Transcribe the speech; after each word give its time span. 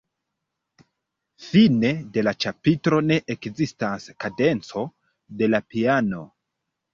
Fine 1.47 1.91
de 2.15 2.23
la 2.27 2.33
ĉapitro 2.45 3.01
ne 3.09 3.17
ekzistas 3.35 4.09
kadenco 4.25 4.87
de 5.43 5.51
la 5.57 5.61
piano. 5.77 6.25